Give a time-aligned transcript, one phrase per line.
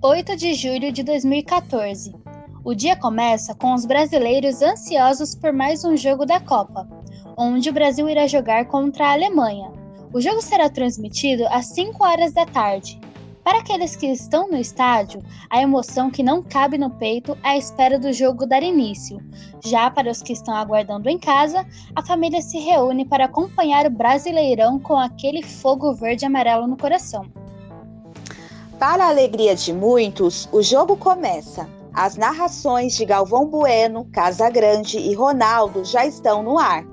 [0.00, 2.14] 8 de julho de 2014.
[2.64, 6.88] O dia começa com os brasileiros ansiosos por mais um jogo da Copa,
[7.36, 9.72] onde o Brasil irá jogar contra a Alemanha.
[10.12, 13.00] O jogo será transmitido às 5 horas da tarde.
[13.42, 17.98] Para aqueles que estão no estádio, a emoção que não cabe no peito à espera
[17.98, 19.18] do jogo dar início.
[19.64, 23.90] Já para os que estão aguardando em casa, a família se reúne para acompanhar o
[23.90, 27.26] Brasileirão com aquele fogo verde e amarelo no coração.
[28.78, 31.68] Para a alegria de muitos, o jogo começa.
[31.92, 36.84] As narrações de Galvão Bueno, Casa Grande e Ronaldo já estão no ar.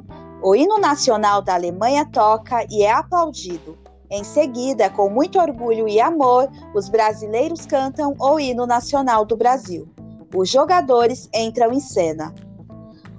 [0.42, 3.78] O hino nacional da Alemanha toca e é aplaudido.
[4.10, 9.88] Em seguida, com muito orgulho e amor, os brasileiros cantam o hino nacional do Brasil.
[10.36, 12.34] Os jogadores entram em cena.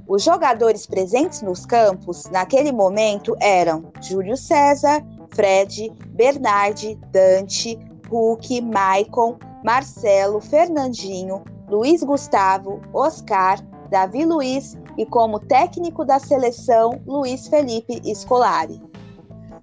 [0.09, 7.79] Os jogadores presentes nos campos naquele momento eram Júlio César, Fred, Bernardi, Dante,
[8.11, 17.49] Hulk, Maicon, Marcelo, Fernandinho, Luiz Gustavo, Oscar, Davi Luiz e como técnico da seleção, Luiz
[17.49, 18.81] Felipe Scolari.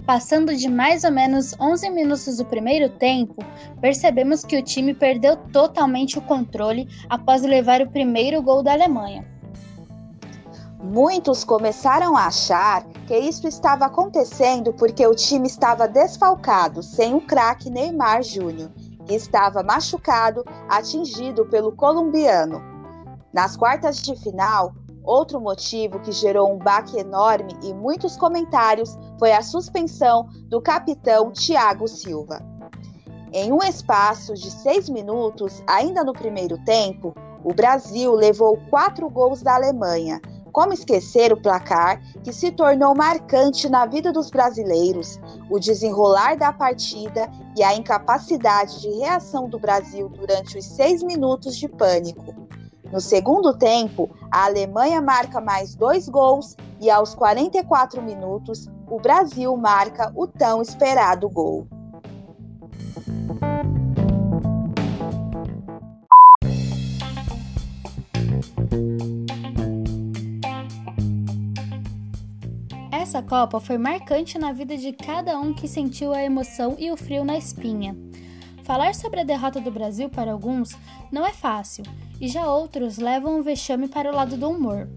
[0.05, 3.35] Passando de mais ou menos 11 minutos do primeiro tempo,
[3.79, 9.32] percebemos que o time perdeu totalmente o controle após levar o primeiro gol da Alemanha.
[10.83, 17.21] Muitos começaram a achar que isso estava acontecendo porque o time estava desfalcado, sem o
[17.21, 18.69] craque Neymar Júnior,
[19.05, 22.61] que estava machucado, atingido pelo colombiano.
[23.33, 24.73] Nas quartas de final,
[25.05, 31.31] outro motivo que gerou um baque enorme e muitos comentários foi a suspensão do capitão
[31.31, 32.41] Thiago Silva.
[33.31, 39.41] Em um espaço de seis minutos, ainda no primeiro tempo, o Brasil levou quatro gols
[39.41, 40.21] da Alemanha
[40.53, 46.53] como esquecer o placar que se tornou marcante na vida dos brasileiros, o desenrolar da
[46.53, 52.35] partida e a incapacidade de reação do Brasil durante os seis minutos de pânico.
[52.91, 59.57] No segundo tempo, a Alemanha marca mais dois gols e aos 44 minutos, o Brasil
[59.57, 61.67] marca o tão esperado gol.
[73.03, 76.95] Essa Copa foi marcante na vida de cada um que sentiu a emoção e o
[76.95, 77.97] frio na espinha.
[78.63, 80.73] Falar sobre a derrota do Brasil para alguns
[81.11, 81.83] não é fácil,
[82.21, 84.87] e já outros levam o vexame para o lado do humor.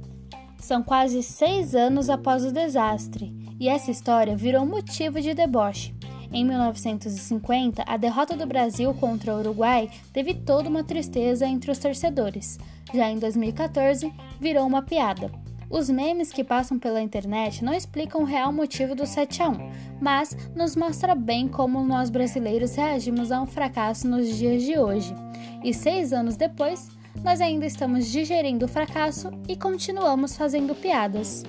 [0.56, 5.92] São quase seis anos após o desastre, e essa história virou motivo de deboche.
[6.32, 11.78] Em 1950, a derrota do Brasil contra o Uruguai teve toda uma tristeza entre os
[11.78, 12.56] torcedores.
[12.94, 15.28] Já em 2014, virou uma piada.
[15.68, 19.70] Os memes que passam pela internet não explicam o real motivo do 7 a 1,
[20.00, 25.12] mas nos mostra bem como nós brasileiros reagimos a um fracasso nos dias de hoje.
[25.64, 26.88] E seis anos depois,
[27.24, 31.42] nós ainda estamos digerindo o fracasso e continuamos fazendo piadas.